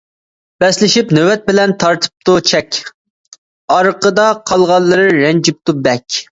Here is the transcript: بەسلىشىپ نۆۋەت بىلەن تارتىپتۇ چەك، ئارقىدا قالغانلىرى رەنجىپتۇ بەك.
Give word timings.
بەسلىشىپ 0.63 1.13
نۆۋەت 1.17 1.43
بىلەن 1.49 1.75
تارتىپتۇ 1.83 2.39
چەك، 2.53 2.81
ئارقىدا 3.77 4.27
قالغانلىرى 4.53 5.09
رەنجىپتۇ 5.23 5.81
بەك. 5.89 6.23